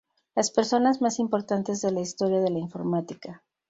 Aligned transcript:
Las 0.33 0.49
personas 0.49 0.99
más 0.99 1.19
importantes 1.19 1.79
de 1.83 1.91
la 1.91 2.01
historia 2.01 2.39
de 2.39 2.49
la 2.49 2.57
informática. 2.57 3.43